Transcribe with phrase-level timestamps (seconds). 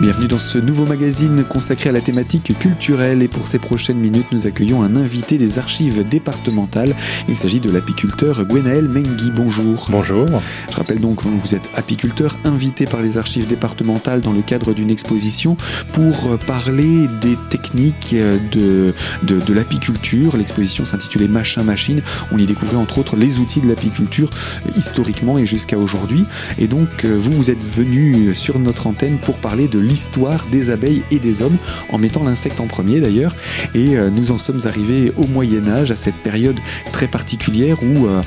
[0.00, 4.28] Bienvenue dans ce nouveau magazine consacré à la thématique culturelle et pour ces prochaines minutes
[4.30, 6.94] nous accueillons un invité des archives départementales.
[7.28, 9.32] Il s'agit de l'apiculteur Gwenaël Mengui.
[9.34, 9.88] Bonjour.
[9.90, 10.28] Bonjour.
[10.70, 14.72] Je rappelle donc que vous êtes apiculteur invité par les archives départementales dans le cadre
[14.72, 15.56] d'une exposition
[15.92, 20.36] pour parler des techniques de, de, de l'apiculture.
[20.36, 22.02] L'exposition s'intitulait Machin Machine.
[22.30, 24.30] On y découvrait entre autres les outils de l'apiculture
[24.76, 26.24] historiquement et jusqu'à aujourd'hui.
[26.56, 31.02] Et donc vous, vous êtes venu sur notre antenne pour parler de l'histoire des abeilles
[31.10, 31.56] et des hommes,
[31.90, 33.34] en mettant l'insecte en premier d'ailleurs.
[33.74, 36.56] Et euh, nous en sommes arrivés au Moyen Âge, à cette période
[36.92, 38.22] très particulière où euh,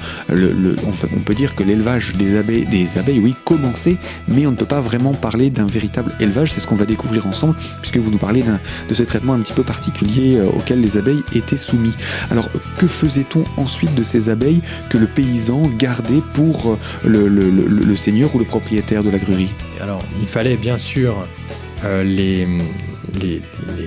[0.85, 3.97] on, peut dire que l'élevage des abeilles, oui, commençait,
[4.27, 6.51] mais on ne peut pas vraiment parler d'un véritable élevage.
[6.51, 8.43] C'est ce qu'on va découvrir ensemble, puisque vous nous parlez
[8.89, 11.93] de ce traitement un petit peu particulier euh, auquel les abeilles étaient soumis.
[12.31, 18.34] Alors, que faisait-on ensuite de ces abeilles que le paysan gardait pour le, le seigneur
[18.35, 19.49] ou le propriétaire de la gruerie
[19.82, 21.27] Alors, il fallait bien sûr
[21.84, 22.46] euh, les,
[23.20, 23.41] les,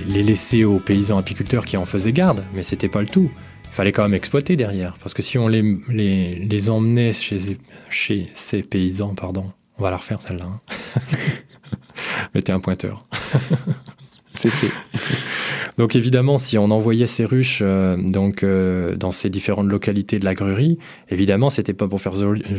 [0.07, 3.31] les, laisser aux paysans apiculteurs qui en faisaient garde, mais c'était pas le tout.
[3.63, 7.57] Il fallait quand même exploiter derrière, parce que si on les, emmenait chez,
[7.89, 10.45] chez ces paysans, pardon, on va la refaire celle-là.
[10.45, 11.01] Hein.
[12.35, 12.99] Mettez un pointeur.
[14.37, 14.71] C'est fait.
[15.77, 20.25] Donc évidemment, si on envoyait ces ruches euh, donc euh, dans ces différentes localités de
[20.25, 22.13] la gruerie, évidemment, c'était pas pour faire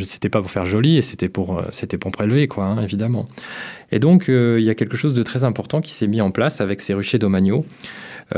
[0.05, 3.27] c'était pas pour faire joli et c'était pour euh, c'était pour prélever quoi, hein, évidemment.
[3.91, 6.61] Et donc il y a quelque chose de très important qui s'est mis en place
[6.61, 7.65] avec ces ruchers domaniaux.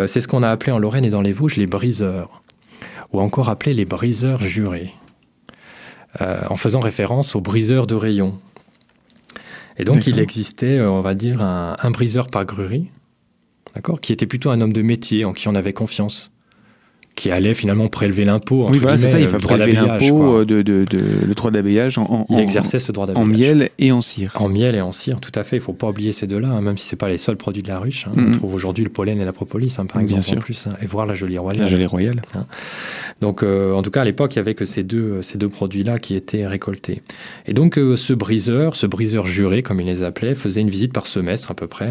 [0.07, 2.43] c'est ce qu'on a appelé en Lorraine et dans les Vosges les briseurs,
[3.13, 4.93] ou encore appelé les briseurs jurés,
[6.21, 8.39] en faisant référence aux briseurs de rayons.
[9.79, 12.91] Et donc il existait, on va dire, un, un briseur par gruerie
[13.75, 16.33] d'accord, qui était plutôt un homme de métier en qui on avait confiance
[17.19, 18.69] qui allait finalement prélever l'impôt.
[18.71, 21.99] Oui, voilà, c'est ça, il faut prélever l'impôt euh, de, de, de, le droit d'habillage
[21.99, 23.27] en, il exerçait ce droit d'habillage.
[23.27, 24.31] En miel et en cire.
[24.37, 25.57] En miel et en cire, tout à fait.
[25.57, 27.65] Il ne faut pas oublier ces deux-là, hein, même si ce pas les seuls produits
[27.65, 28.07] de la ruche.
[28.07, 28.13] Hein.
[28.17, 28.33] On mm-hmm.
[28.35, 31.15] trouve aujourd'hui le pollen et la propolis, hein, par exemple, en plus, et voir la
[31.15, 31.65] jolie royale.
[31.65, 32.23] La jolie royale.
[33.21, 35.49] Donc, euh, en tout cas, à l'époque, il y avait que ces deux, ces deux
[35.49, 37.03] produits-là qui étaient récoltés.
[37.47, 40.93] Et donc, euh, ce briseur, ce briseur juré, comme il les appelait, faisait une visite
[40.93, 41.91] par semestre à peu près,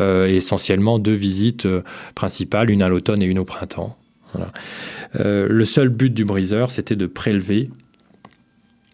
[0.00, 1.68] et essentiellement deux visites
[2.16, 3.96] principales, une à l'automne et une au printemps.
[5.18, 7.70] Euh, le seul but du briseur, c'était de prélever,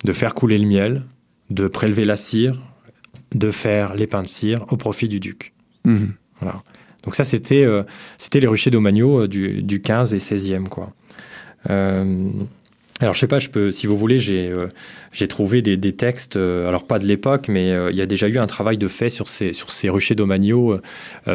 [0.04, 1.04] de faire couler le miel,
[1.50, 2.62] de prélever la cire,
[3.34, 5.52] de faire les pains de cire au profit du duc.
[5.84, 6.12] Mhm.
[6.40, 6.62] Voilà.
[7.04, 7.82] Donc ça, c'était euh,
[8.18, 10.68] c'était les ruchers d'Omagno euh, du, du, 15 et 16e.
[10.68, 10.92] Quoi.
[13.00, 14.68] Alors, je sais pas, je peux, si vous voulez, j'ai euh,
[15.12, 18.06] j'ai trouvé des, des, textes, euh, alors pas de l'époque, mais euh, il y a
[18.06, 20.78] déjà eu un travail de fait sur ces, sur ces ruchers d'Omagno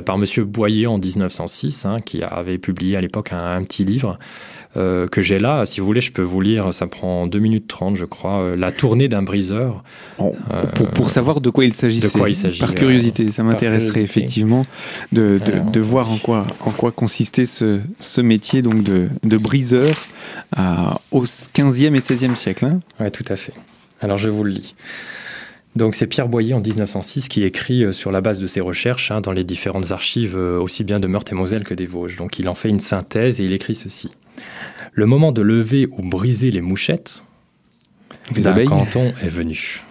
[0.06, 4.18] par Monsieur Boyer en 1906, hein, qui avait publié à l'époque un, petit livre
[4.76, 5.66] que j'ai là.
[5.66, 8.72] Si vous voulez, je peux vous lire, ça prend 2 minutes 30, je crois, La
[8.72, 9.84] tournée d'un briseur.
[10.18, 12.00] pour, pour, savoir de quoi il s'agit.
[12.60, 14.66] Par curiosité, ça m'intéresserait effectivement
[15.12, 19.38] de, de, de, voir en quoi, en quoi consistait ce, ce métier donc de, de
[19.38, 19.94] briseur
[21.12, 22.66] au 15e et 16e siècle.
[22.66, 23.54] Hein oui, tout à fait.
[24.02, 24.76] Alors je vous le lis.
[25.76, 29.12] Donc c'est Pierre Boyer en 1906 qui écrit euh, sur la base de ses recherches
[29.12, 32.18] hein, dans les différentes archives euh, aussi bien de Meurthe et Moselle que des Vosges.
[32.18, 34.12] Donc il en fait une synthèse et il écrit ceci.
[34.92, 37.24] Le moment de lever ou briser les mouchettes
[38.36, 39.82] d'un canton est venu.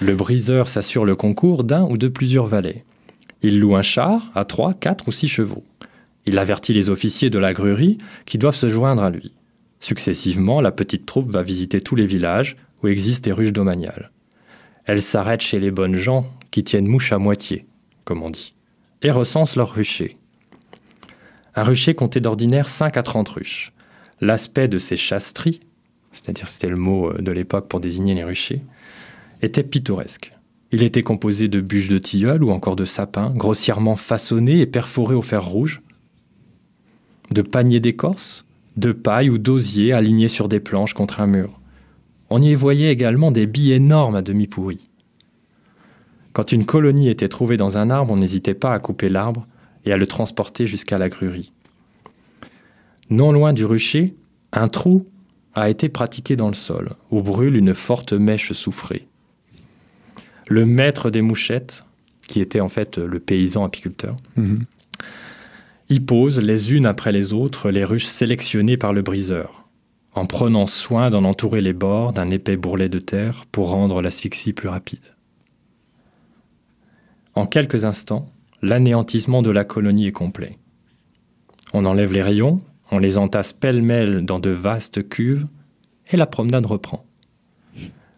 [0.00, 2.84] Le briseur s'assure le concours d'un ou de plusieurs valets.
[3.42, 5.64] Il loue un char à trois, quatre ou six chevaux.
[6.26, 9.34] Il avertit les officiers de la gruerie qui doivent se joindre à lui.
[9.80, 14.10] Successivement, la petite troupe va visiter tous les villages où existent des ruches domaniales.
[14.86, 17.66] Elle s'arrête chez les bonnes gens qui tiennent mouche à moitié,
[18.04, 18.54] comme on dit,
[19.02, 20.18] et recense leurs ruchers.
[21.54, 23.72] Un rucher comptait d'ordinaire 5 à 30 ruches.
[24.20, 25.60] L'aspect de ces chastries,
[26.12, 28.62] c'est-à-dire c'était le mot de l'époque pour désigner les ruchers,
[29.42, 30.32] était pittoresque.
[30.72, 35.14] Il était composé de bûches de tilleul ou encore de sapins, grossièrement façonnés et perforés
[35.14, 35.82] au fer rouge,
[37.30, 38.44] de paniers d'écorce,
[38.76, 41.60] de paille ou d'osier alignés sur des planches contre un mur.
[42.30, 44.88] On y voyait également des billes énormes à demi pourris.
[46.32, 49.46] Quand une colonie était trouvée dans un arbre, on n'hésitait pas à couper l'arbre
[49.84, 51.52] et à le transporter jusqu'à la gruerie.
[53.10, 54.14] Non loin du rucher,
[54.52, 55.06] un trou
[55.54, 59.06] a été pratiqué dans le sol, où brûle une forte mèche soufrée.
[60.48, 61.84] Le maître des mouchettes,
[62.26, 64.64] qui était en fait le paysan apiculteur, mhm.
[65.90, 69.68] Y pose les unes après les autres les ruches sélectionnées par le briseur,
[70.14, 74.54] en prenant soin d'en entourer les bords d'un épais bourrelet de terre pour rendre l'asphyxie
[74.54, 75.14] plus rapide.
[77.34, 78.30] En quelques instants,
[78.62, 80.56] l'anéantissement de la colonie est complet.
[81.74, 85.46] On enlève les rayons, on les entasse pêle-mêle dans de vastes cuves,
[86.10, 87.04] et la promenade reprend.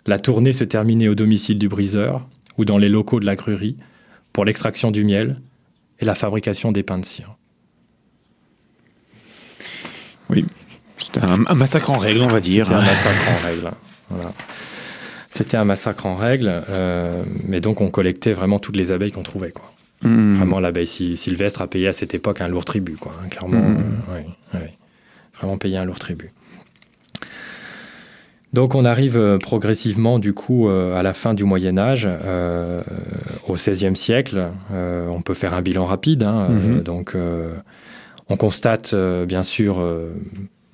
[0.07, 2.29] La tournée se terminait au domicile du briseur,
[2.59, 3.77] ou dans les locaux de la gruerie,
[4.33, 5.41] pour l'extraction du miel
[5.99, 7.37] et la fabrication des pains de cire.
[10.31, 10.45] Oui,
[10.99, 12.67] c'était un, massacre en règle, on va dire.
[12.67, 13.71] C'était un massacre en règle.
[15.37, 19.23] C'était un massacre en règle, euh, mais donc on collectait vraiment toutes les abeilles qu'on
[19.23, 19.51] trouvait.
[19.51, 19.71] Quoi.
[20.03, 20.37] Hmm.
[20.37, 23.61] Vraiment, l'abeille sylvestre a payé à cette époque un lourd tribut, quoi, hein, clairement.
[23.61, 23.77] Hmm.
[24.55, 24.59] Euh,
[25.39, 26.33] vraiment payé un lourd tribut.
[28.55, 32.09] Donc on arrive euh, progressivement du coup à la fin du Moyen Âge,
[33.47, 34.49] au XVIe siècle.
[34.73, 36.23] on peut faire un bilan rapide.
[36.23, 36.81] Hein, hmm.
[36.81, 37.15] donc
[38.29, 39.79] on constate bien sûr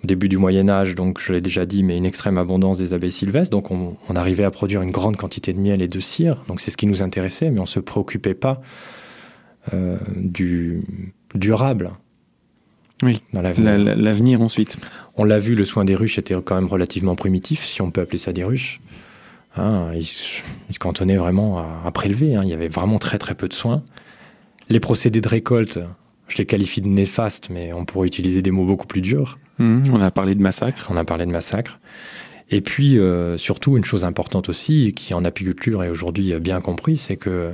[0.05, 3.13] début du Moyen Âge, donc je l'ai déjà dit, mais une extrême abondance des abeilles
[3.13, 3.51] sylvestres.
[3.51, 6.45] Donc on, arrivait à produire une grande quantité de miel et de cire.
[6.49, 8.61] Donc c'est ce qui nous intéressait, mais on ne se préoccupait pas
[9.73, 10.83] euh, du
[11.35, 11.91] durable.
[13.03, 14.77] Oui, l'avenir ensuite.
[15.17, 18.01] On l'a vu, le soin des ruches était quand même relativement primitif, si on peut
[18.01, 18.81] appeler ça des ruches.
[19.57, 20.43] Hein, ils, se
[20.79, 22.37] cantonnaient vraiment à, prélever.
[22.37, 22.43] Hein.
[22.45, 23.83] Il y avait vraiment très très peu de soins.
[24.69, 25.81] Les procédés de récolte,
[26.33, 29.39] je les qualifie de néfastes, mais on pourrait utiliser des mots beaucoup plus durs.
[29.59, 30.89] Mmh, on a parlé de massacre.
[30.91, 31.79] On a parlé de massacre.
[32.51, 36.97] Et puis, euh, surtout, une chose importante aussi, qui en apiculture est aujourd'hui bien compris,
[36.97, 37.53] c'est que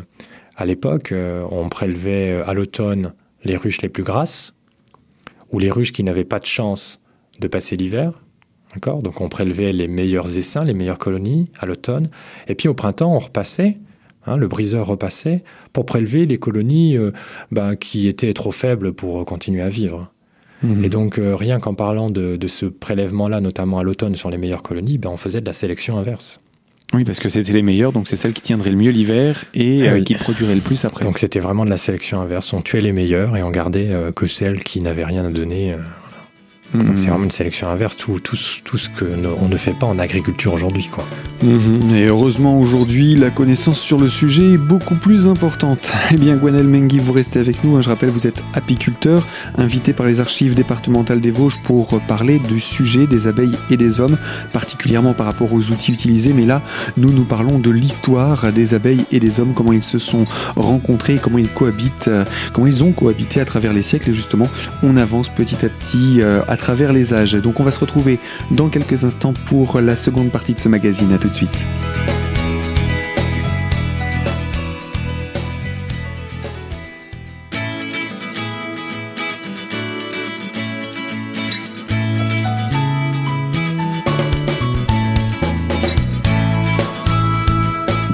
[0.56, 4.54] à l'époque, euh, on prélevait à l'automne les ruches les plus grasses,
[5.50, 7.00] ou les ruches qui n'avaient pas de chance
[7.40, 8.12] de passer l'hiver.
[8.74, 9.02] D'accord?
[9.02, 12.10] Donc, on prélevait les meilleurs essaims, les meilleures colonies à l'automne.
[12.46, 13.78] Et puis, au printemps, on repassait
[14.28, 15.42] hein, le briseur repassait
[15.72, 17.12] pour prélever les colonies euh,
[17.50, 20.10] bah, qui étaient trop faibles pour continuer à vivre.
[20.62, 20.84] Mhm.
[20.84, 24.62] Et donc, euh, rien qu'en parlant de, ce prélèvement-là, notamment à l'automne sur les meilleures
[24.62, 26.40] colonies, ben, on faisait de la sélection inverse.
[26.94, 29.80] Oui, parce que c'était les meilleures, donc c'est celles qui tiendraient le mieux l'hiver et
[29.80, 31.04] eh euh, qui produiraient le plus après.
[31.04, 32.50] Donc c'était vraiment de la sélection inverse.
[32.54, 35.76] On tuait les meilleures et on gardait euh, que celles qui n'avaient rien à donner.
[36.72, 37.10] Donc c'est mhm.
[37.10, 40.88] vraiment une sélection inverse, tout, tout, tout ce qu'on ne fait pas en agriculture aujourd'hui.
[40.92, 41.04] quoi.
[41.42, 41.94] Mhm.
[41.94, 45.92] Et heureusement aujourd'hui, la connaissance sur le sujet est beaucoup plus importante.
[46.10, 47.76] Eh bien Gwenel Mengi, vous restez avec nous.
[47.76, 47.82] Hein.
[47.82, 52.60] Je rappelle, vous êtes apiculteur, invité par les archives départementales des Vosges pour parler du
[52.60, 54.16] sujet des abeilles et des hommes,
[54.52, 56.32] particulièrement par rapport aux outils utilisés.
[56.32, 56.62] Mais là,
[56.96, 61.18] nous nous parlons de l'histoire des abeilles et des hommes, comment ils se sont rencontrés,
[61.22, 64.10] comment ils cohabitent, euh, comment ils ont cohabité à travers les siècles.
[64.10, 64.48] Et justement,
[64.82, 67.34] on avance petit à petit euh, à travers les âges.
[67.34, 68.18] Donc on va se retrouver
[68.50, 71.12] dans quelques instants pour la seconde partie de ce magazine.
[71.12, 71.56] À tout de suite.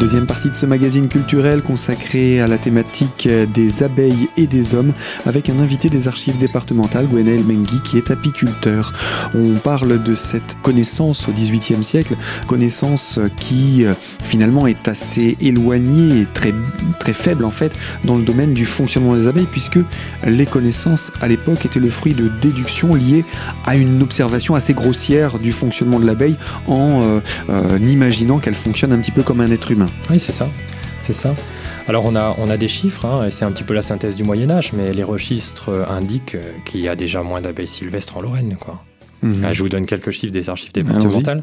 [0.05, 4.93] Deuxième partie de ce magazine culturel consacré à la thématique des abeilles et des hommes
[5.25, 8.93] avec un invité des archives départementales, Gwenaël Mengui, qui est apiculteur.
[9.35, 12.17] On parle de cette connaissance au XVIIIe siècle,
[12.47, 16.53] connaissance qui euh, finalement est assez éloignée et très,
[17.01, 17.73] très faible en fait
[18.05, 19.79] dans le domaine du fonctionnement des abeilles puisque
[20.27, 23.25] les connaissances à l'époque étaient le fruit de déductions liées
[23.65, 26.37] à une observation assez grossière du fonctionnement de l'abeille
[26.67, 29.89] en euh, euh, imaginant qu'elle fonctionne un petit peu comme un être humain.
[30.11, 30.49] Oui, c'est ça.
[31.03, 31.35] C'est ça.
[31.87, 34.17] Alors on a, on a des chiffres, hein, et c'est un petit peu la synthèse
[34.17, 38.23] du Moyen Âge, mais les registres indiquent qu'il y a déjà moins d'abeilles sylvestres en
[38.23, 38.57] Lorraine.
[38.59, 38.83] Quoi.
[39.25, 39.53] Mhm.
[39.53, 41.43] je vous donne quelques chiffres des archives départementales.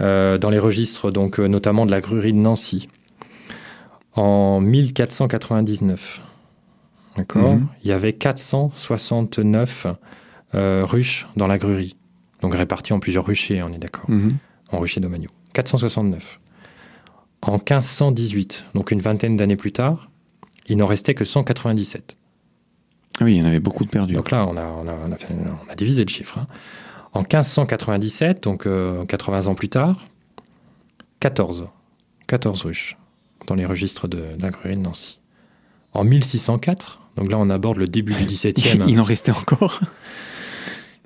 [0.00, 2.88] Euh, dans les registres, donc, euh, notamment de la gruerie de Nancy,
[4.14, 6.22] en 1499,
[7.16, 7.66] d'accord, mhm.
[7.84, 9.86] il y avait 469
[10.54, 11.96] euh, ruches dans la gruerie,
[12.40, 14.32] donc réparties en plusieurs ruchers, on est d'accord, mhm.
[14.70, 15.30] en ruchers domaniaux.
[15.52, 16.40] 469.
[17.42, 20.10] En 1518, donc une vingtaine d'années plus tard,
[20.68, 22.16] il n'en restait que 197.
[23.20, 24.14] Ah oui, il y en avait beaucoup de perdus.
[24.14, 26.38] Donc là, on a, on a, on a, divisé le chiffre.
[26.38, 26.46] Hein.
[27.12, 28.62] En 1597, donc
[29.08, 30.04] 80 euh, ans plus tard,
[31.20, 31.68] 14.
[32.26, 32.96] 14 ruches
[33.46, 35.20] dans les registres de, de Nancy.
[35.92, 38.84] En 1604, donc là on aborde le début du 17e.
[38.88, 39.80] il en restait encore?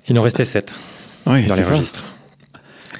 [0.07, 0.75] Il en restait 7
[1.25, 2.05] dans les registres.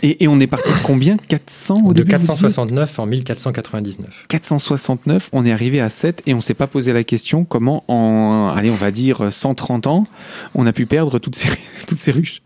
[0.04, 1.18] Et, on est parti de combien?
[1.18, 4.25] 400 au de 469 en 1499.
[4.27, 8.54] 469, on est arrivé à 7 et on s'est pas posé la question comment en,
[8.56, 10.06] allez, on va dire 130 ans,
[10.56, 11.50] on a pu perdre toutes ces,
[11.88, 12.42] toutes ces ruches.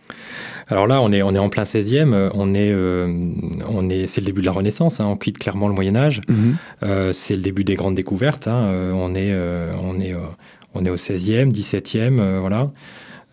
[0.72, 3.20] Alors là, on est, on est en plein 16e, on est, euh,
[3.67, 6.22] on est, c'est le début de la Renaissance, hein, on quitte clairement le Moyen Âge,
[6.29, 6.55] mhm.
[6.84, 9.36] euh, c'est le début des grandes découvertes, hein, euh, on, est,
[9.84, 10.15] on, est,
[10.74, 12.72] on est au 16e, 17e, voilà.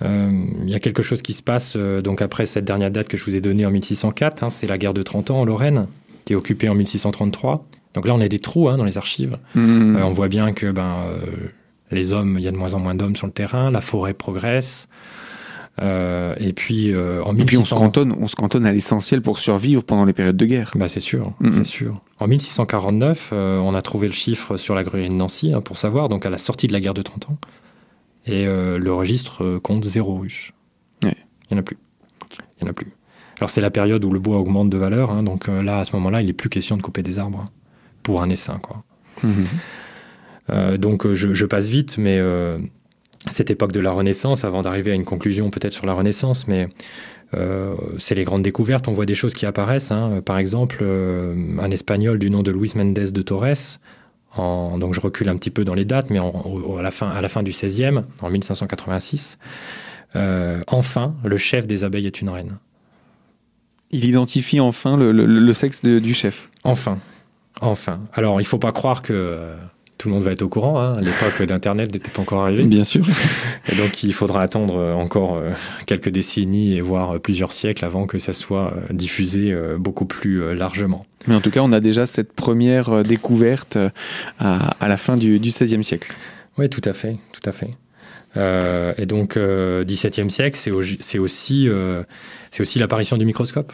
[0.02, 0.30] Euh,
[0.62, 3.16] il y a quelque chose qui se passe euh, donc après cette dernière date que
[3.16, 5.88] je vous ai donnée en 1604, hein, c'est la guerre de 30 ans en Lorraine,
[6.24, 7.66] qui est occupée en 1633.
[7.94, 9.38] Donc là, on a des trous hein, dans les archives.
[9.54, 9.96] Mmh.
[9.96, 10.98] Euh, on voit bien que ben,
[11.90, 14.14] les hommes, il y a de moins en moins d'hommes sur le terrain, la forêt
[14.14, 14.88] progresse.
[15.80, 19.82] et puis en et puis on se cantonne, on se cantonne à l'essentiel pour survivre
[19.82, 20.70] pendant les périodes de guerre.
[20.76, 22.00] Bah c'est sûr, c'est sûr.
[22.20, 26.08] En 1649, on a trouvé le chiffre sur la gruerie de Nancy hein, pour savoir,
[26.08, 27.38] donc à la sortie de la guerre de 30 ans.
[28.28, 30.52] Et le registre compte zéro ruche.
[31.02, 31.08] Il
[31.52, 31.78] n'y en a plus.
[32.32, 32.92] Il n'y en a plus.
[33.40, 35.94] Alors c'est la période où le bois augmente de valeur, hein, donc là à ce
[35.96, 37.50] moment-là, il n'est plus question de couper des arbres hein,
[38.02, 38.82] pour un essaim, quoi.
[39.22, 39.46] Mhm.
[40.50, 42.58] Euh, donc euh, je, passe vite, mais euh,
[43.30, 46.68] cette époque de la Renaissance, avant d'arriver à une conclusion peut-être sur la Renaissance, mais
[47.98, 48.88] c'est les grandes découvertes.
[48.88, 49.90] On voit des choses qui apparaissent.
[49.90, 50.22] Hein.
[50.24, 53.78] Par exemple, un Espagnol du nom de Luis Méndez de Torres.
[54.36, 57.28] Donc je recule un petit peu dans les dates, mais à, la fin, à la
[57.28, 59.38] fin du XVIe, en 1586,
[60.66, 62.58] enfin, le chef des abeilles est une reine.
[63.90, 66.50] Il identifie enfin le, sexe du chef.
[66.64, 66.98] Enfin.
[67.60, 68.00] Enfin.
[68.12, 69.56] Alors, il faut pas croire que euh,
[69.98, 70.80] tout le monde va être au courant.
[70.80, 71.00] Hein.
[71.00, 72.62] L'époque d'Internet n'était pas encore arrivée.
[72.64, 73.04] Bien sûr.
[73.70, 75.50] Et donc, il faudra attendre euh, encore euh,
[75.86, 81.04] quelques décennies et voire plusieurs siècles avant que ça soit diffusé beaucoup plus largement.
[81.26, 83.76] Mais en tout cas, on a déjà cette première découverte
[84.38, 86.14] à, la fin du, XVIe siècle.
[86.56, 87.76] Oui, tout à fait, tout à fait.
[88.36, 90.70] et donc, XVIIe siècle, c'est
[91.18, 91.68] aussi,
[92.50, 93.72] c'est aussi l'apparition du microscope.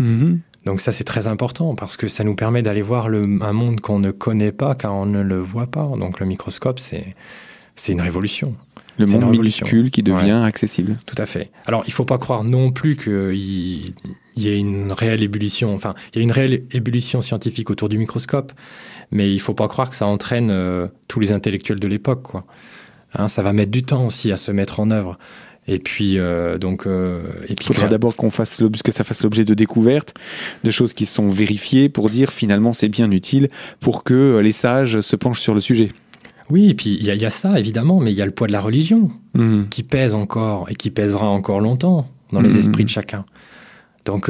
[0.00, 0.38] Mm-hmm.
[0.64, 3.80] Donc ça c'est très important parce que ça nous permet d'aller voir le, un monde
[3.80, 5.84] qu'on ne connaît pas car on ne le voit pas.
[5.98, 7.14] Donc le microscope c'est
[7.76, 8.54] c'est une révolution.
[8.98, 10.98] Le monde minuscule qui devient accessible.
[11.06, 11.50] Tout à fait.
[11.66, 13.94] Alors il faut pas croire non plus qu'il y,
[14.36, 15.74] y ait une réelle ébullition.
[15.74, 18.52] Enfin il y a une réelle ébullition scientifique autour du microscope,
[19.10, 22.44] mais il faut pas croire que ça entraîne euh, tous les intellectuels de l'époque quoi.
[23.14, 25.18] Hein, ça va mettre du temps aussi à se mettre en œuvre.
[25.68, 26.86] Et puis, euh, donc.
[26.86, 30.14] Euh, et puis, il faudra d'abord qu'on fasse que ça fasse l'objet de découvertes,
[30.64, 33.48] de choses qui sont vérifiées pour dire finalement c'est bien utile
[33.78, 35.92] pour que euh, les sages se penchent sur le sujet.
[36.48, 38.52] Oui, et puis il y, a ça évidemment, mais il y a le poids de
[38.52, 39.66] la religion mmh.
[39.70, 42.58] qui pèse encore et qui pèsera encore longtemps dans les mmh.
[42.58, 43.24] esprits de chacun.
[44.04, 44.28] Donc.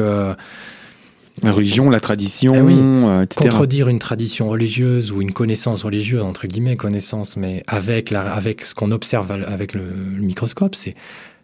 [1.42, 3.49] La religion, la tradition, eh etc.
[3.49, 8.64] Contredire une tradition religieuse ou une connaissance religieuse, entre guillemets, connaissance, mais avec, la, avec
[8.64, 10.94] ce qu'on observe avec le microscope, c'est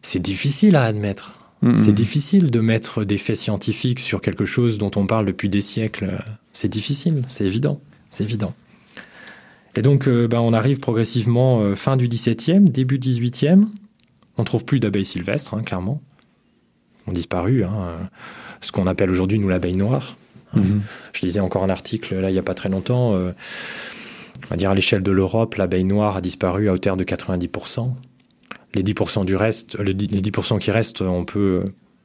[0.03, 1.33] c'est difficile à admettre.
[1.77, 5.63] C'est difficile de mettre des faits scientifiques sur quelque chose dont on parle depuis des
[5.63, 6.23] siècles.
[6.53, 8.55] C'est difficile, c'est évident, c'est évident.
[9.75, 13.67] Et donc, euh, ben, on arrive progressivement euh, fin du XVIIe, début XVIIIe.
[14.39, 16.01] On trouve plus d'abeilles sylvestres, hein, clairement.
[17.07, 17.65] On disparu.
[17.65, 18.11] Hein,
[18.61, 20.17] ce qu'on appelle aujourd'hui, nous, l'abeille noire.
[20.55, 20.81] Mm-hmm.
[21.13, 23.15] Je lisais encore un article, là, il n'y a pas très longtemps.
[23.15, 23.33] Euh,
[24.45, 27.93] on va dire à l'échelle de l'Europe, l'abeille noire a disparu à hauteur de 90%
[28.77, 31.65] les 10% du reste, les 10% qui restent, on peut,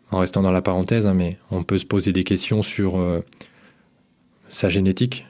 [0.10, 3.24] en restant dans la parenthèse, hein, mais on peut se poser des questions sur euh,
[4.50, 5.28] sa génétique,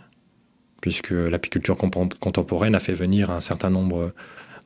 [0.81, 4.13] puisque l'apiculture contemporaine a fait venir un certain nombre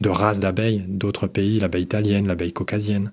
[0.02, 3.12] de races d'abeilles d'autres pays, l'abeille italienne, l'abeille caucasienne,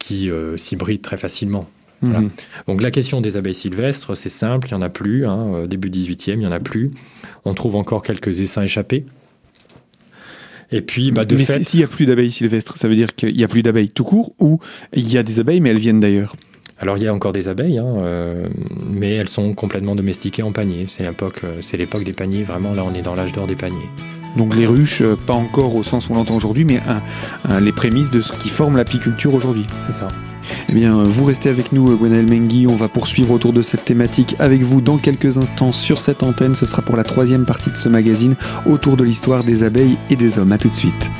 [0.00, 1.68] qui euh, s'hybrident très facilement.
[2.02, 2.30] Mhm.
[2.66, 5.26] Donc la question des abeilles sylvestres, c'est simple, il n'y en a plus.
[5.26, 6.90] Hein, euh, début 18e, il n'y en a plus.
[7.44, 9.04] On trouve encore quelques essaims échappés.
[10.72, 11.62] Et puis, bah, de mais fait.
[11.62, 14.04] S'il n'y a plus d'abeilles sylvestres, ça veut dire qu'il n'y a plus d'abeilles tout
[14.04, 14.60] court ou
[14.94, 16.34] il y a des abeilles mais elles viennent d'ailleurs?
[16.78, 18.48] Alors il y a encore des abeilles, hein, euh,
[18.88, 20.86] mais elles sont complètement domestiquées en panier.
[20.88, 22.42] C'est l'époque, c'est l'époque des paniers.
[22.42, 23.90] Vraiment, là, on est dans l'âge d'or des paniers.
[24.36, 26.80] Donc les ruches, euh, pas encore au sens où on l'entend aujourd'hui, mais
[27.60, 29.66] les prémices de ce qui forme l'apiculture aujourd'hui.
[29.86, 30.08] C'est ça.
[30.68, 32.66] Eh bien, vous restez avec nous, Gwenaël Mengui.
[32.66, 36.54] On va poursuivre autour de cette thématique avec vous dans quelques instants sur cette antenne.
[36.54, 38.34] Ce sera pour la troisième partie de ce magazine
[38.66, 40.52] autour de l'histoire des abeilles et des hommes.
[40.52, 41.10] A tout de suite.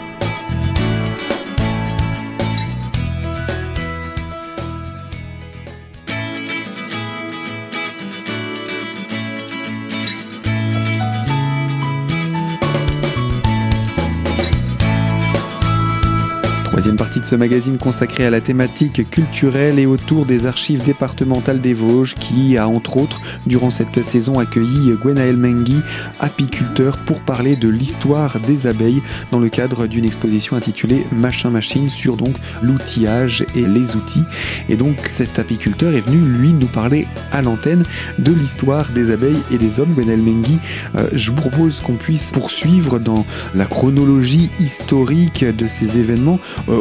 [16.81, 21.61] Troisième partie de ce magazine consacré à la thématique culturelle et autour des archives départementales
[21.61, 25.83] des Vosges qui a entre autres durant cette saison accueilli Gwenaël Mengui,
[26.21, 31.91] apiculteur, pour parler de l'histoire des abeilles dans le cadre d'une exposition intitulée Machin Machine
[31.91, 34.25] sur donc l'outillage et les outils.
[34.71, 37.85] Et donc cet apiculteur est venu lui nous parler à l'antenne
[38.19, 39.93] de l'histoire des abeilles et des hommes.
[39.93, 40.59] Gwenaël Mengui,
[40.95, 46.39] euh, je vous propose qu'on puisse poursuivre dans la chronologie historique de ces événements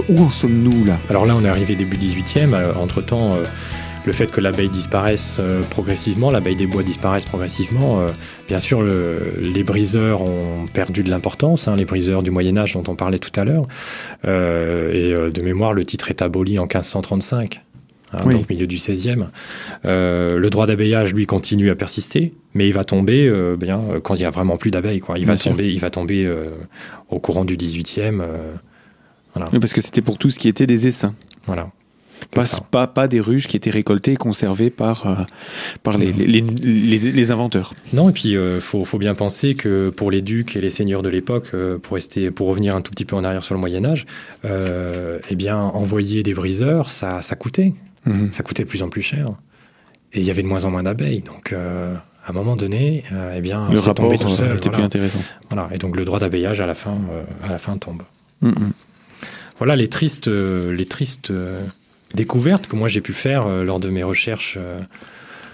[0.07, 0.97] où en sommes-nous là?
[1.09, 2.53] Alors là, on est arrivé début 18e.
[2.53, 3.43] Euh, entre-temps, euh,
[4.05, 7.99] le fait que l'abeille disparaisse progressivement, l'abeille des bois disparaisse progressivement,
[8.47, 12.83] bien sûr, les briseurs ont perdu de l'importance, hein, les briseurs du Moyen Âge dont
[12.87, 13.67] on parlait tout à l'heure.
[14.23, 17.61] et de mémoire, le titre est aboli en 1535.
[18.13, 19.27] Hein, donc milieu du 16e.
[19.83, 24.25] le droit d'abeillage, lui, continue à persister, mais il va tomber bien quand il y
[24.25, 25.01] a vraiment plus d'abeilles.
[25.17, 26.33] Il, va tomber, il va tomber
[27.09, 28.23] au courant du 18e
[29.59, 31.13] parce que c'était pour tout ce qui était des essaims.
[31.45, 31.69] Voilà.
[32.71, 35.15] Pas, pas, des ruches qui étaient récoltées et conservées par, euh,
[35.83, 37.73] par les, les, les, inventeurs.
[37.93, 40.69] Non, et puis il euh, faut, faut, bien penser que pour les ducs et les
[40.69, 43.61] seigneurs de l'époque, pour, rester, pour revenir un tout petit peu en arrière sur le
[43.61, 44.05] Moyen Âge,
[44.43, 47.73] eh bien, envoyer des briseurs, ça, ça coûtait.
[48.05, 48.31] Mhm.
[48.31, 49.29] Ça coûtait de plus en plus cher.
[50.13, 51.21] Et il y avait de moins en moins d'abeilles.
[51.21, 53.03] Donc, à un moment donné,
[53.35, 55.19] eh bien, le rapport tout seul, était plus intéressant.
[55.49, 56.97] Voilà, et donc le droit d'abeyage à la fin,
[57.43, 58.03] à la fin tombe.
[58.41, 58.71] Mhm
[59.59, 61.61] voilà les tristes, euh, les tristes euh,
[62.15, 64.57] découvertes que moi j'ai pu faire euh, lors de mes recherches.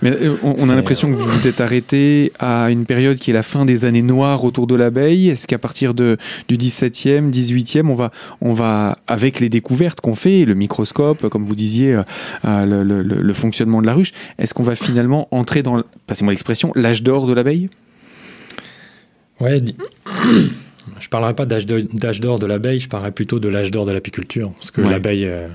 [0.01, 0.11] Mais
[0.43, 3.63] on a l'impression que vous vous êtes arrêté à une période qui est la fin
[3.63, 5.29] des années noires autour de l'abeille.
[5.29, 6.17] Est-ce qu'à partir de,
[6.49, 11.45] du 17e, 18e, on va, on va, avec les découvertes qu'on fait, le microscope, comme
[11.45, 12.01] vous disiez,
[12.43, 17.01] le, le, fonctionnement de la ruche, est-ce qu'on va finalement entrer dans, passez-moi l'expression, l'âge
[17.01, 17.69] d'or de l'abeille?
[19.39, 19.59] Ouais,
[20.99, 24.51] je parlerai pas d'âge d'or de l'abeille, je parlerai plutôt de l'âge d'or de l'apiculture.
[24.53, 25.47] Parce que l'abeille, euh,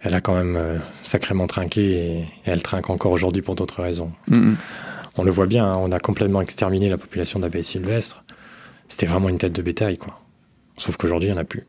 [0.00, 4.12] elle a quand même euh, sacrément trinqué et, elle trinque encore aujourd'hui pour d'autres raisons.
[5.16, 8.24] On le voit bien, hein, on a complètement exterminé la population d'abeilles sylvestres.
[8.88, 10.20] C'était vraiment une tête de bétail, quoi.
[10.76, 11.66] Sauf qu'aujourd'hui, il n'y en a plus.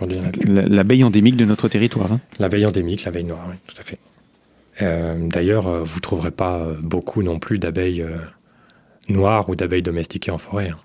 [0.00, 2.10] L'abeille endémique de notre territoire.
[2.10, 2.20] Hein.
[2.38, 3.98] L'abeille endémique, l'abeille noire, oui, tout à fait.
[4.80, 8.04] Euh, d'ailleurs, vous ne trouverez pas beaucoup non plus d'abeilles
[9.08, 10.70] noires ou d'abeilles domestiquées en forêt.
[10.70, 10.78] Hein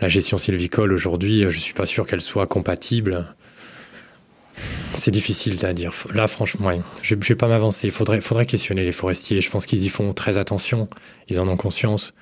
[0.00, 3.26] la gestion sylvicole aujourd'hui, je ne suis pas sûr qu'elle soit compatible.
[4.96, 5.92] C'est difficile à dire.
[6.14, 6.70] Là, franchement,
[7.02, 7.88] je ne vais pas m'avancer.
[7.88, 9.40] Il faudrait, faudrait questionner les forestiers.
[9.40, 10.86] Je pense qu'ils y font très attention.
[11.28, 12.14] Ils en ont conscience.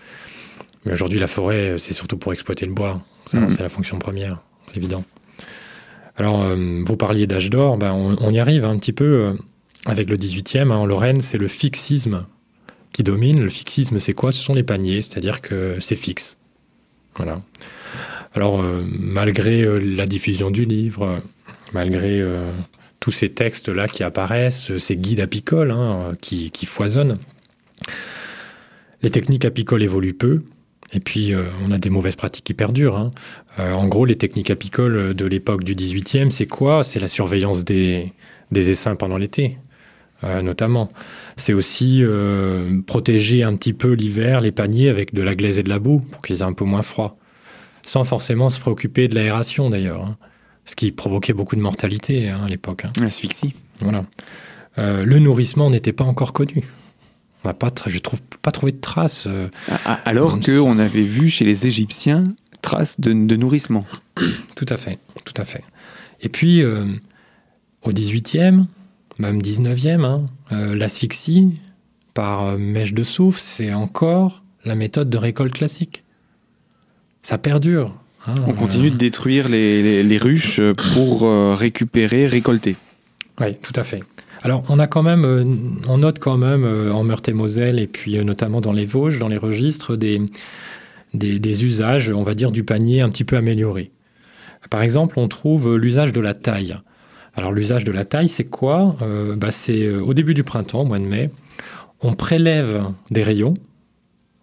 [0.84, 3.02] Mais aujourd'hui, la forêt, c'est surtout pour exploiter le bois.
[3.32, 3.50] Mm.
[3.50, 4.40] C'est la fonction première.
[4.66, 5.04] C'est évident.
[6.16, 7.76] Alors, euh, vous parliez d'âge d'or.
[7.76, 9.34] Ben, on, y arrive un petit peu euh,
[9.86, 10.70] avec le 18e.
[10.70, 10.76] Hein.
[10.76, 12.26] en Lorraine, c'est le fixisme
[12.92, 13.40] qui domine.
[13.40, 14.32] Le fixisme, c'est quoi?
[14.32, 16.38] Ce sont les paniers, c'est-à-dire que c'est fixe.
[18.34, 21.20] Alors, euh, malgré euh, la diffusion du livre,
[21.72, 22.50] malgré euh,
[23.00, 27.18] tous ces textes-là qui apparaissent, ces guides apicoles hein, qui, foisonnent,
[29.02, 30.42] les techniques apicoles évoluent peu.
[30.94, 31.32] Et puis,
[31.66, 32.98] on a des mauvaises pratiques qui perdurent.
[32.98, 33.12] Hein.
[33.58, 36.84] en gros, les techniques apicoles de l'époque du 18e, c'est quoi?
[36.84, 38.12] C'est la surveillance des
[38.52, 39.56] essaims pendant l'été.
[40.42, 40.88] Notamment.
[41.36, 42.04] C'est aussi
[42.86, 45.98] protéger un petit peu l'hiver les paniers avec de la glaise et de la boue
[45.98, 47.18] pour qu'ils aient un peu moins froid
[47.84, 50.16] sans forcément se préoccuper de l'aération d'ailleurs, hein.
[50.64, 52.84] ce qui provoquait beaucoup de mortalité hein, à l'époque.
[52.84, 52.92] Hein.
[53.00, 53.54] L'asphyxie.
[53.80, 54.04] Voilà.
[54.78, 56.62] Euh, le nourrissement n'était pas encore connu.
[57.44, 59.26] On n'a pas, je trouve pas trouvé de traces.
[59.26, 62.24] Euh, ah, ah, alors qu'on avait vu chez les Égyptiens
[62.62, 63.84] traces de, nourrissement.
[64.54, 65.64] Tout à fait, tout à fait.
[66.20, 66.86] Et puis euh,
[67.82, 68.66] au 18e,
[69.22, 71.58] même 19e, l'asphyxie
[72.14, 76.04] par mèche de souffle, c'est encore la méthode de récolte classique
[77.22, 77.94] ça perdure.
[78.26, 80.60] Hein, on continue de détruire les, ruches
[80.94, 82.76] pour euh, récupérer, récolter.
[83.40, 84.00] Oui, tout à fait.
[84.42, 85.44] Alors, on a quand même, euh,
[85.88, 89.36] on note quand même euh, en Meurthe-et-Moselle et puis notamment dans les Vosges, dans les
[89.36, 90.20] registres, des,
[91.14, 93.90] des, usages, on va dire, du panier un petit peu améliorés.
[94.70, 96.76] Par exemple, on trouve l'usage de la taille.
[97.34, 98.96] Alors, l'usage de la taille, c'est quoi?
[99.36, 101.30] Bah, C'est au début du printemps, au mois de mai,
[102.02, 103.54] on prélève des rayons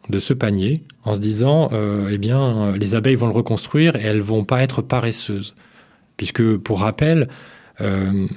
[0.10, 4.04] de ce panier en se disant, euh, eh bien, les abeilles vont le reconstruire et
[4.04, 5.56] elles vont pas être paresseuses.
[6.18, 7.30] Puisque, pour rappel,
[7.82, 8.28] euh,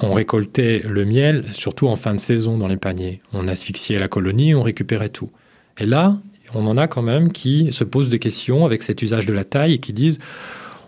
[0.00, 3.20] on récoltait le miel surtout en fin de saison dans les paniers.
[3.32, 5.30] On asphyxiait la colonie, on récupérait tout.
[5.78, 6.16] Et là,
[6.54, 9.44] on en a quand même qui se posent des questions avec cet usage de la
[9.44, 10.18] taille et qui disent,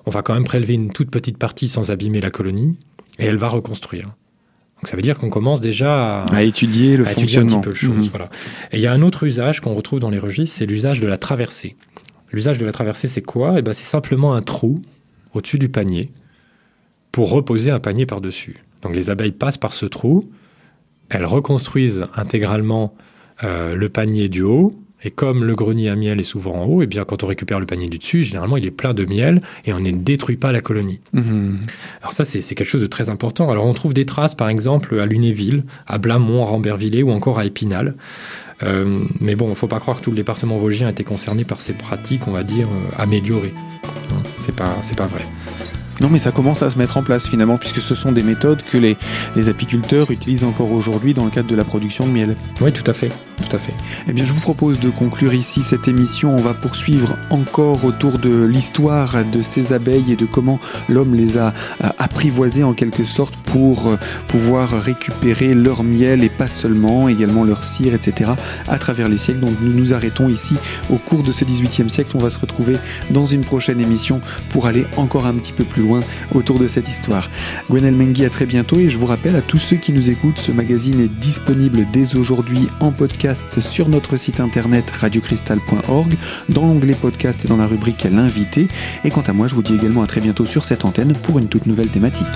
[0.07, 2.77] on va quand même prélever une toute petite partie sans abîmer la colonie
[3.20, 4.16] et elle va reconstruire.
[4.80, 7.59] Donc ça veut dire qu'on commence déjà à, étudier le fonctionnement.
[7.59, 8.30] un petit peu voilà.
[8.72, 11.06] Et il y a un autre usage qu'on retrouve dans les registres, c'est l'usage de
[11.06, 11.76] la traversée.
[12.33, 13.59] L'usage de la traversée, c'est quoi?
[13.59, 14.80] Eh ben, c'est simplement un trou
[15.35, 16.11] au-dessus du panier
[17.12, 18.56] pour reposer un panier par-dessus.
[18.83, 20.30] Donc les abeilles passent par ce trou,
[21.11, 22.94] elles reconstruisent intégralement
[23.44, 26.80] euh, le panier du haut, et comme le grenier à miel est souvent en haut,
[26.82, 29.04] et eh bien quand on récupère le panier du dessus, généralement il est plein de
[29.04, 31.00] miel et on ne détruit pas la colonie.
[31.12, 31.58] Mhm.
[32.00, 33.50] Alors ça c'est quelque chose de très important.
[33.50, 37.38] Alors on trouve des traces par exemple à Lunéville, à Blamont, à Rambervillers ou encore
[37.38, 37.94] à Épinal.
[38.62, 41.04] Euh, mais bon, il ne faut pas croire que tout le département vosgien a été
[41.04, 43.54] concerné par ces pratiques, on va dire, euh, améliorées.
[43.84, 45.22] Hein, c'est pas, c'est pas vrai.
[46.00, 48.62] Non, mais ça commence à se mettre en place finalement, puisque ce sont des méthodes
[48.62, 48.96] que les,
[49.36, 52.36] les apiculteurs utilisent encore aujourd'hui dans le cadre de la production de miel.
[52.60, 53.10] Oui, tout à fait.
[53.40, 53.72] Tout à fait.
[54.09, 56.35] Eh bien, je vous propose de conclure ici cette émission.
[56.35, 61.38] On va poursuivre encore autour de l'histoire de ces abeilles et de comment l'homme les
[61.38, 61.55] a
[61.98, 63.96] apprivoisées en quelque sorte pour euh,
[64.29, 68.33] pouvoir récupérer leur miel et pas seulement, également leur cire, etc.
[68.68, 69.40] à travers les siècles.
[69.40, 70.55] Donc, nous nous arrêtons ici
[70.90, 72.11] au cours de ce 18e siècle.
[72.14, 72.76] On va se retrouver
[73.11, 76.00] dans une prochaine émission pour aller encore un petit peu plus loin
[76.35, 77.31] autour de cette histoire.
[77.70, 80.38] Gwenel Mengi, à très bientôt et je vous rappelle à tous ceux qui nous écoutent,
[80.38, 86.14] ce magazine est disponible dès aujourd'hui en podcast sur notre site internet radiocristal.org,
[86.48, 88.68] dans l'onglet podcast et dans la rubrique L'invité.
[89.04, 91.38] Et quant à moi, je vous dis également à très bientôt sur cette antenne pour
[91.38, 92.26] une toute nouvelle thématique.